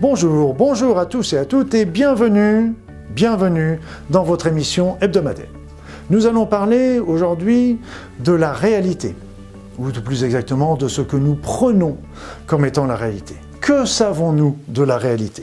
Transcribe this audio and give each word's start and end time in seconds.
Bonjour, 0.00 0.54
bonjour 0.54 0.96
à 1.00 1.06
tous 1.06 1.32
et 1.32 1.38
à 1.38 1.44
toutes 1.44 1.74
et 1.74 1.84
bienvenue, 1.84 2.72
bienvenue 3.10 3.80
dans 4.10 4.22
votre 4.22 4.46
émission 4.46 4.96
hebdomadaire. 5.00 5.48
Nous 6.08 6.26
allons 6.26 6.46
parler 6.46 7.00
aujourd'hui 7.00 7.80
de 8.20 8.30
la 8.30 8.52
réalité, 8.52 9.16
ou 9.76 9.88
plus 9.88 10.22
exactement 10.22 10.76
de 10.76 10.86
ce 10.86 11.02
que 11.02 11.16
nous 11.16 11.34
prenons 11.34 11.96
comme 12.46 12.64
étant 12.64 12.86
la 12.86 12.94
réalité. 12.94 13.34
Que 13.60 13.86
savons-nous 13.86 14.56
de 14.68 14.84
la 14.84 14.98
réalité? 14.98 15.42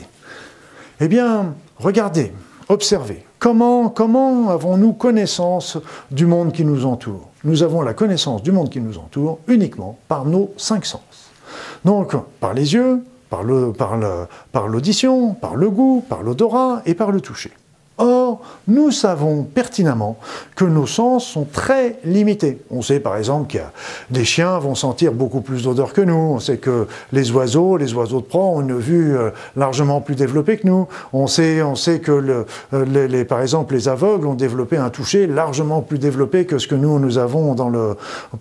Eh 1.00 1.08
bien, 1.08 1.54
regardez, 1.76 2.32
observez. 2.70 3.26
Comment, 3.38 3.90
comment 3.90 4.48
avons-nous 4.48 4.94
connaissance 4.94 5.76
du 6.10 6.24
monde 6.24 6.52
qui 6.52 6.64
nous 6.64 6.86
entoure? 6.86 7.28
Nous 7.44 7.62
avons 7.62 7.82
la 7.82 7.92
connaissance 7.92 8.42
du 8.42 8.52
monde 8.52 8.70
qui 8.70 8.80
nous 8.80 8.96
entoure 8.96 9.38
uniquement 9.48 9.98
par 10.08 10.24
nos 10.24 10.50
cinq 10.56 10.86
sens. 10.86 11.30
Donc, 11.84 12.14
par 12.40 12.54
les 12.54 12.72
yeux, 12.72 13.02
par 13.28 13.42
l'audition, 14.68 15.34
par, 15.34 15.50
par 15.50 15.56
le 15.56 15.70
goût, 15.70 16.04
par 16.08 16.22
l'odorat 16.22 16.82
et 16.86 16.94
par 16.94 17.10
le 17.10 17.20
toucher. 17.20 17.52
Nous 18.68 18.90
savons 18.90 19.42
pertinemment 19.42 20.16
que 20.54 20.64
nos 20.64 20.86
sens 20.86 21.26
sont 21.26 21.44
très 21.44 21.98
limités. 22.04 22.58
On 22.70 22.82
sait 22.82 23.00
par 23.00 23.16
exemple 23.16 23.52
que 23.52 23.62
des 24.10 24.24
chiens 24.24 24.58
vont 24.58 24.74
sentir 24.74 25.12
beaucoup 25.12 25.40
plus 25.40 25.64
d'odeur 25.64 25.92
que 25.92 26.00
nous. 26.00 26.14
On 26.14 26.40
sait 26.40 26.58
que 26.58 26.86
les 27.12 27.30
oiseaux, 27.30 27.76
les 27.76 27.94
oiseaux 27.94 28.20
de 28.20 28.26
proie 28.26 28.44
ont 28.44 28.60
une 28.60 28.78
vue 28.78 29.16
euh, 29.16 29.30
largement 29.56 30.00
plus 30.00 30.14
développée 30.14 30.56
que 30.56 30.66
nous. 30.66 30.88
On 31.12 31.26
sait, 31.26 31.62
on 31.62 31.74
sait 31.74 32.00
que, 32.00 32.44
euh, 32.72 33.24
par 33.24 33.42
exemple, 33.42 33.74
les 33.74 33.88
aveugles 33.88 34.26
ont 34.26 34.34
développé 34.34 34.76
un 34.76 34.90
toucher 34.90 35.26
largement 35.26 35.82
plus 35.82 35.98
développé 35.98 36.46
que 36.46 36.58
ce 36.58 36.66
que 36.66 36.74
nous, 36.74 36.98
nous 36.98 37.18
avons 37.18 37.54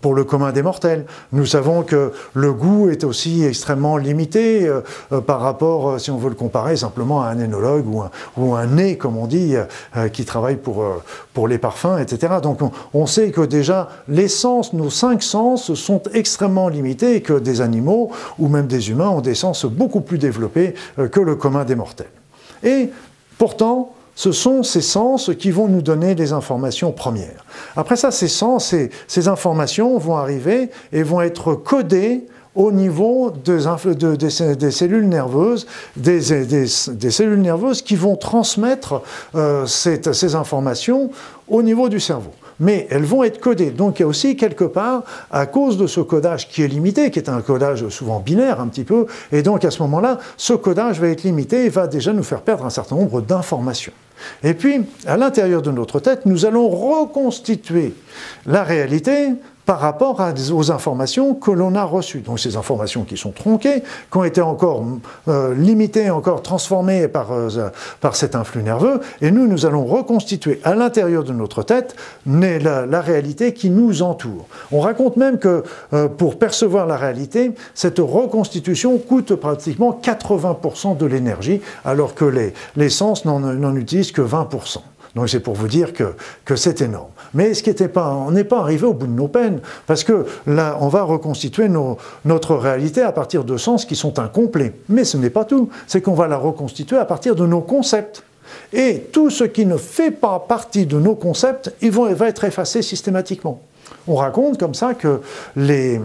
pour 0.02 0.16
le 0.16 0.24
commun 0.24 0.52
des 0.52 0.62
mortels. 0.62 1.06
Nous 1.32 1.46
savons 1.46 1.84
que 1.84 2.12
le 2.34 2.54
goût 2.54 2.90
est 2.90 3.04
aussi 3.04 3.44
extrêmement 3.44 3.98
limité 3.98 4.68
euh, 4.68 4.82
par 5.22 5.42
rapport, 5.42 6.00
si 6.00 6.12
on 6.12 6.18
veut 6.18 6.30
le 6.30 6.36
comparer, 6.36 6.78
simplement 6.78 7.22
à 7.22 7.28
un 7.28 7.40
énologue 7.40 7.86
ou 8.38 8.56
un, 8.56 8.66
nez, 8.66 8.98
comme 8.98 9.18
on 9.18 9.28
dit, 9.28 9.56
qui 10.10 10.26
travaillent 10.26 10.58
pour, 10.58 10.84
euh, 10.84 11.04
pour 11.34 11.48
les 11.48 11.58
parfums, 11.58 11.98
etc. 12.00 12.36
Donc 12.42 12.60
on, 12.94 13.06
sait 13.06 13.32
que 13.32 13.42
déjà 13.42 13.90
les 14.08 14.28
sens, 14.28 14.74
nos 14.74 14.90
cinq 14.90 15.24
sens 15.24 15.74
sont 15.74 16.02
extrêmement 16.14 16.70
limités 16.70 17.16
et 17.16 17.22
que 17.22 17.40
des 17.40 17.62
animaux 17.62 18.12
ou 18.40 18.48
même 18.48 18.68
des 18.68 18.90
humains 18.90 19.10
ont 19.10 19.22
des 19.22 19.36
sens 19.36 19.66
beaucoup 19.66 20.02
plus 20.02 20.18
développés 20.18 20.74
euh, 21.00 21.08
que 21.08 21.20
le 21.20 21.36
commun 21.36 21.66
des 21.66 21.76
mortels. 21.76 22.08
Et 22.64 22.90
pourtant, 23.38 23.94
ce 24.16 24.32
sont 24.32 24.64
ces 24.64 24.82
sens 24.82 25.32
qui 25.38 25.52
vont 25.52 25.68
nous 25.68 25.82
donner 25.82 26.16
des 26.16 26.32
informations 26.32 26.92
premières. 26.92 27.46
Après 27.76 27.98
ça, 27.98 28.12
ces 28.12 28.30
sens, 28.30 28.68
ces, 28.68 28.90
ces 29.08 29.28
informations 29.28 29.98
vont 29.98 30.16
arriver 30.16 30.70
et 30.94 31.04
vont 31.04 31.22
être 31.22 31.54
codées 31.54 32.26
au 32.56 32.72
niveau 32.72 33.32
des, 33.32 33.60
cellules 34.72 35.08
nerveuses, 35.08 35.68
des, 35.96 36.22
cellules 36.22 37.42
nerveuses 37.42 37.82
qui 37.82 37.96
vont 37.96 38.16
transmettre 38.16 39.02
euh, 39.36 39.66
ces 39.66 40.36
informations 40.36 41.12
au 41.48 41.62
niveau 41.62 41.90
du 41.90 42.00
cerveau. 42.00 42.32
Mais 42.60 42.88
elles 42.90 43.04
vont 43.04 43.24
être 43.24 43.42
codées. 43.42 43.72
Donc 43.72 44.00
il 44.00 44.04
y 44.04 44.06
a 44.06 44.08
aussi 44.08 44.38
quelque 44.38 44.64
part, 44.64 45.04
à 45.30 45.46
cause 45.46 45.78
de 45.78 45.88
ce 45.88 46.00
codage 46.00 46.48
qui 46.48 46.64
est 46.64 46.68
limité, 46.68 47.12
qui 47.12 47.20
est 47.20 47.30
un 47.30 47.42
codage 47.42 47.90
souvent 47.90 48.20
binaire 48.20 48.62
un 48.62 48.68
petit 48.68 48.86
peu, 48.86 49.08
et 49.32 49.42
donc 49.42 49.66
à 49.66 49.72
ce 49.72 49.82
moment-là, 49.84 50.20
ce 50.38 50.54
codage 50.54 51.00
va 51.02 51.10
être 51.10 51.24
limité 51.24 51.66
et 51.66 51.70
va 51.70 51.88
déjà 51.88 52.14
nous 52.14 52.24
faire 52.24 52.42
perdre 52.42 52.66
un 52.66 52.70
certain 52.70 52.96
nombre 52.96 53.22
d'informations. 53.22 53.94
Et 54.44 54.54
puis, 54.54 54.86
à 55.06 55.18
l'intérieur 55.18 55.62
de 55.62 55.72
notre 55.72 56.00
tête, 56.00 56.26
nous 56.26 56.46
allons 56.46 56.70
reconstituer 56.70 57.94
la 58.46 58.64
réalité 58.64 59.34
par 59.66 59.80
rapport 59.80 60.22
aux 60.54 60.72
informations 60.72 61.34
que 61.34 61.52
l'on 61.52 61.76
a 61.76 61.84
reçues. 61.84 62.20
Donc 62.20 62.40
ces 62.40 62.56
informations 62.56 63.04
qui 63.04 63.18
sont 63.18 63.32
tronquées, 63.32 63.82
qui 64.12 64.18
ont 64.18 64.24
été 64.24 64.42
encore 64.42 64.86
euh, 65.28 65.54
limitées, 65.56 66.10
encore 66.10 66.42
transformées 66.42 67.08
par, 67.08 67.32
euh, 67.32 67.50
par 68.02 68.16
cet 68.16 68.36
influx 68.36 68.64
nerveux, 68.64 69.02
et 69.22 69.32
nous, 69.32 69.48
nous 69.48 69.66
allons 69.66 69.86
reconstituer 69.86 70.60
à 70.64 70.76
l'intérieur 70.76 71.24
de 71.24 71.34
notre 71.34 71.64
tête 71.64 71.96
la, 72.26 72.86
la, 72.86 73.02
réalité 73.02 73.54
qui 73.54 73.70
nous 73.70 74.02
entoure. 74.02 74.48
On 74.72 74.80
raconte 74.80 75.18
même 75.18 75.40
que 75.40 75.64
euh, 75.94 76.08
pour 76.08 76.38
percevoir 76.38 76.86
la 76.86 76.98
réalité, 76.98 77.52
cette 77.74 78.00
reconstitution 78.00 78.98
coûte 78.98 79.36
pratiquement 79.36 80.00
80% 80.02 80.98
de 80.98 81.06
l'énergie, 81.06 81.62
alors 81.84 82.16
que 82.16 82.26
les, 82.26 82.54
les 82.76 82.90
sens 82.90 83.26
n'en 83.26 83.76
utilisent 83.76 84.12
que 84.12 84.22
20%. 84.22 84.80
Donc 85.16 85.30
c'est 85.30 85.40
pour 85.40 85.56
vous 85.56 85.68
dire 85.68 85.94
que, 85.94 86.14
que 86.44 86.56
c'est 86.56 86.82
énorme. 86.82 87.10
Mais 87.34 87.54
ce 87.54 87.64
qui 87.64 87.70
était 87.70 87.88
pas, 87.88 88.14
on 88.14 88.32
n'est 88.32 88.44
pas 88.44 88.60
arrivé 88.60 88.86
au 88.86 88.94
bout 88.94 89.08
de 89.08 89.12
nos 89.12 89.28
peines, 89.28 89.60
parce 89.88 90.04
que 90.04 90.26
là, 90.46 90.78
on 90.82 90.90
va 90.90 91.04
reconstituer 91.04 91.70
notre 92.26 92.56
réalité 92.56 93.02
à 93.02 93.12
partir 93.12 93.44
de 93.44 93.58
sens 93.58 93.86
qui 93.86 93.96
sont 93.96 94.20
incomplets. 94.20 94.74
Mais 94.90 95.06
ce 95.06 95.18
n'est 95.18 95.30
pas 95.30 95.46
tout, 95.46 95.70
c'est 95.88 96.02
qu'on 96.02 96.14
va 96.14 96.28
la 96.28 96.38
reconstituer 96.38 96.98
à 96.98 97.06
partir 97.06 97.36
de 97.36 97.46
nos 97.46 97.62
concepts. 97.62 98.24
Et 98.74 99.08
tout 99.12 99.30
ce 99.30 99.44
qui 99.44 99.66
ne 99.66 99.78
fait 99.78 100.12
pas 100.12 100.40
partie 100.40 100.86
de 100.86 101.00
nos 101.00 101.16
concepts, 101.16 101.74
il 101.82 101.92
va 101.92 102.28
être 102.28 102.44
effacé 102.44 102.82
systématiquement. 102.82 103.62
On 104.08 104.16
raconte 104.16 104.60
comme 104.60 104.76
ça 104.76 104.94
que 104.94 105.22
les, 105.56 106.00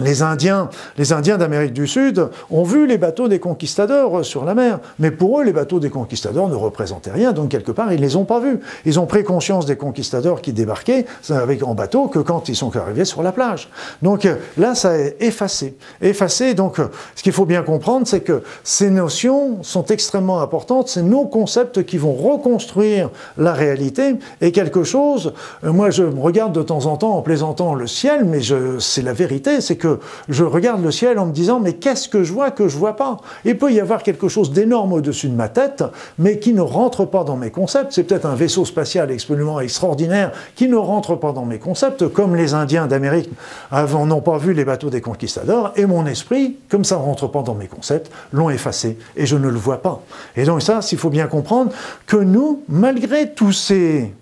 les 0.00 0.22
Indiens, 0.22 0.68
les 0.98 1.12
Indiens 1.14 1.38
d'Amérique 1.38 1.72
du 1.72 1.86
Sud 1.86 2.28
ont 2.50 2.62
vu 2.62 2.86
les 2.86 2.98
bateaux 2.98 3.26
des 3.26 3.38
conquistadors 3.38 4.22
sur 4.22 4.44
la 4.44 4.54
mer, 4.54 4.80
mais 4.98 5.10
pour 5.10 5.40
eux, 5.40 5.44
les 5.44 5.52
bateaux 5.52 5.80
des 5.80 5.88
conquistadors 5.88 6.48
ne 6.50 6.54
représentaient 6.54 7.10
rien, 7.10 7.32
donc 7.32 7.48
quelque 7.48 7.72
part, 7.72 7.90
ils 7.92 8.00
ne 8.00 8.04
les 8.04 8.14
ont 8.14 8.26
pas 8.26 8.38
vus. 8.38 8.60
Ils 8.84 9.00
ont 9.00 9.06
pris 9.06 9.24
conscience 9.24 9.64
des 9.64 9.76
conquistadors 9.76 10.42
qui 10.42 10.52
débarquaient 10.52 11.06
avec, 11.30 11.62
en 11.62 11.74
bateau 11.74 12.08
que 12.08 12.18
quand 12.18 12.50
ils 12.50 12.56
sont 12.56 12.76
arrivés 12.76 13.06
sur 13.06 13.22
la 13.22 13.32
plage. 13.32 13.70
Donc 14.02 14.28
là, 14.58 14.74
ça 14.74 14.98
est 14.98 15.16
effacé. 15.20 15.76
Effacé, 16.02 16.52
donc 16.52 16.76
ce 17.14 17.22
qu'il 17.22 17.32
faut 17.32 17.46
bien 17.46 17.62
comprendre, 17.62 18.06
c'est 18.06 18.20
que 18.20 18.42
ces 18.64 18.90
notions 18.90 19.62
sont 19.62 19.86
extrêmement 19.86 20.42
importantes, 20.42 20.88
c'est 20.88 21.02
nos 21.02 21.24
concepts 21.24 21.84
qui 21.84 21.96
vont 21.96 22.12
reconstruire 22.12 23.08
la 23.38 23.54
réalité, 23.54 24.16
et 24.42 24.52
quelque 24.52 24.84
chose, 24.84 25.32
euh, 25.64 25.72
moi 25.72 25.90
je 25.90 26.02
regarde 26.02 26.52
de 26.52 26.62
temps 26.62 26.86
en 26.86 26.96
temps 26.96 27.16
en 27.16 27.22
plaisantant 27.22 27.74
le 27.74 27.86
ciel, 27.86 28.24
mais 28.24 28.40
c'est 28.80 29.02
la 29.02 29.12
vérité, 29.12 29.60
que 29.78 30.00
je 30.28 30.44
regarde 30.44 30.82
le 30.82 30.90
ciel 30.90 31.18
en 31.18 31.26
me 31.26 31.32
disant 31.32 31.60
mais 31.60 31.74
qu'est-ce 31.74 32.08
que 32.08 32.22
je 32.22 32.32
vois 32.32 32.50
que 32.50 32.68
je 32.68 32.76
vois 32.76 32.96
pas? 32.96 33.16
Il 33.44 33.56
peut 33.56 33.72
y 33.72 33.80
avoir 33.80 34.02
quelque 34.02 34.28
chose 34.28 34.52
d'énorme 34.52 34.92
au-dessus 34.92 35.28
de 35.28 35.34
ma 35.34 35.48
tête, 35.48 35.84
mais 36.18 36.38
qui 36.38 36.52
ne 36.52 36.60
rentre 36.60 37.04
pas 37.06 37.24
dans 37.24 37.36
mes 37.36 37.50
concepts. 37.50 37.92
C'est 37.92 38.04
peut-être 38.04 38.26
un 38.26 38.34
vaisseau 38.34 38.64
spatial 38.64 39.10
absolument 39.10 39.60
extraordinaire 39.60 40.32
qui 40.54 40.68
ne 40.68 40.76
rentre 40.76 41.14
pas 41.14 41.32
dans 41.32 41.44
mes 41.44 41.58
concepts, 41.58 42.08
comme 42.08 42.36
les 42.36 42.54
Indiens 42.54 42.86
d'Amérique 42.86 43.30
n'ont 43.72 44.20
pas 44.20 44.38
vu 44.38 44.52
les 44.52 44.64
bateaux 44.64 44.90
des 44.90 45.00
conquistadors, 45.00 45.72
et 45.76 45.86
mon 45.86 46.06
esprit, 46.06 46.56
comme 46.68 46.84
ça 46.84 46.96
ne 46.96 47.02
rentre 47.02 47.28
pas 47.28 47.42
dans 47.42 47.54
mes 47.54 47.66
concepts, 47.66 48.10
l'ont 48.32 48.50
effacé, 48.50 48.98
et 49.16 49.26
je 49.26 49.36
ne 49.36 49.48
le 49.48 49.58
vois 49.58 49.82
pas. 49.82 50.02
Et 50.36 50.44
donc 50.44 50.62
ça, 50.62 50.80
il 50.90 50.98
faut 50.98 51.10
bien 51.10 51.26
comprendre 51.26 51.72
que 52.06 52.16
nous, 52.16 52.62
malgré 52.68 53.32
tous 53.32 53.52
ces 53.52 54.12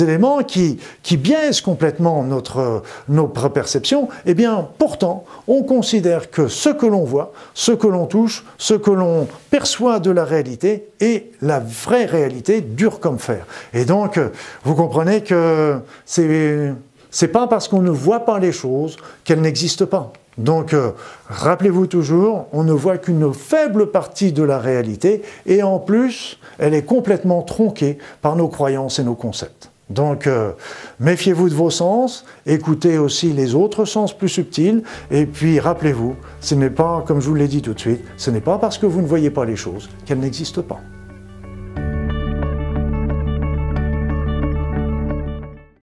éléments 0.00 0.42
qui, 0.42 0.78
qui 1.02 1.16
biaisent 1.16 1.60
complètement 1.60 2.22
notre, 2.22 2.82
notre 3.08 3.48
perception, 3.48 4.08
eh 4.26 4.34
bien, 4.34 4.68
pourtant, 4.78 5.24
on 5.48 5.62
considère 5.62 6.30
que 6.30 6.48
ce 6.48 6.68
que 6.68 6.86
l'on 6.86 7.04
voit, 7.04 7.32
ce 7.54 7.72
que 7.72 7.86
l'on 7.86 8.06
touche, 8.06 8.44
ce 8.58 8.74
que 8.74 8.90
l'on 8.90 9.26
perçoit 9.50 10.00
de 10.00 10.10
la 10.10 10.24
réalité 10.24 10.88
est 11.00 11.30
la 11.40 11.60
vraie 11.60 12.06
réalité 12.06 12.60
dure 12.60 13.00
comme 13.00 13.18
fer. 13.18 13.46
Et 13.74 13.84
donc, 13.84 14.18
vous 14.64 14.74
comprenez 14.74 15.22
que 15.22 15.78
c'est, 16.04 16.72
c'est 17.10 17.28
pas 17.28 17.46
parce 17.46 17.68
qu'on 17.68 17.82
ne 17.82 17.90
voit 17.90 18.24
pas 18.24 18.38
les 18.38 18.52
choses 18.52 18.96
qu'elles 19.24 19.40
n'existent 19.40 19.86
pas. 19.86 20.12
Donc, 20.38 20.72
euh, 20.72 20.92
rappelez-vous 21.28 21.86
toujours, 21.86 22.46
on 22.52 22.64
ne 22.64 22.72
voit 22.72 22.96
qu'une 22.96 23.34
faible 23.34 23.90
partie 23.90 24.32
de 24.32 24.42
la 24.42 24.58
réalité, 24.58 25.22
et 25.44 25.62
en 25.62 25.78
plus, 25.78 26.38
elle 26.58 26.72
est 26.74 26.84
complètement 26.84 27.42
tronquée 27.42 27.98
par 28.22 28.36
nos 28.36 28.48
croyances 28.48 28.98
et 28.98 29.04
nos 29.04 29.14
concepts. 29.14 29.71
Donc, 29.90 30.26
euh, 30.26 30.52
méfiez-vous 31.00 31.48
de 31.48 31.54
vos 31.54 31.70
sens, 31.70 32.24
écoutez 32.46 32.98
aussi 32.98 33.32
les 33.32 33.54
autres 33.54 33.84
sens 33.84 34.16
plus 34.16 34.28
subtils, 34.28 34.82
et 35.10 35.26
puis 35.26 35.60
rappelez-vous, 35.60 36.16
ce 36.40 36.54
n'est 36.54 36.70
pas, 36.70 37.04
comme 37.06 37.20
je 37.20 37.28
vous 37.28 37.34
l'ai 37.34 37.48
dit 37.48 37.62
tout 37.62 37.74
de 37.74 37.80
suite, 37.80 38.00
ce 38.16 38.30
n'est 38.30 38.40
pas 38.40 38.58
parce 38.58 38.78
que 38.78 38.86
vous 38.86 39.02
ne 39.02 39.06
voyez 39.06 39.30
pas 39.30 39.44
les 39.44 39.56
choses 39.56 39.90
qu'elles 40.06 40.20
n'existent 40.20 40.62
pas. 40.62 40.80